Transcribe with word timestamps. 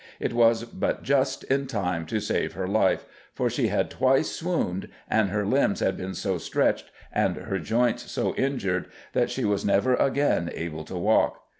It 0.19 0.33
was 0.33 0.63
but 0.63 1.03
just 1.03 1.43
in 1.43 1.67
time 1.67 2.07
to 2.07 2.19
save 2.19 2.53
her 2.53 2.67
life, 2.67 3.05
for 3.35 3.51
she 3.51 3.67
had 3.67 3.91
twice 3.91 4.31
swooned, 4.31 4.89
and 5.07 5.29
her 5.29 5.45
limbs 5.45 5.79
had 5.79 5.95
been 5.95 6.15
so 6.15 6.39
stretched 6.39 6.89
and 7.13 7.35
her 7.35 7.59
joints 7.59 8.11
so 8.11 8.33
injured, 8.33 8.87
that 9.13 9.29
she 9.29 9.45
was 9.45 9.63
never 9.63 9.93
again 9.93 10.49
able 10.55 10.83
to 10.85 10.95
walk.... 10.97 11.43